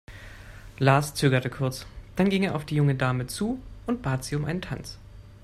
Lars 0.79 1.13
zögerte 1.13 1.51
kurz, 1.51 1.85
dann 2.15 2.29
ging 2.31 2.41
er 2.41 2.55
auf 2.55 2.65
die 2.65 2.73
junge 2.73 2.95
Dame 2.95 3.27
zu 3.27 3.61
und 3.85 4.01
bat 4.01 4.23
sie 4.23 4.35
um 4.35 4.45
einen 4.45 4.59
Tanz. 4.63 4.97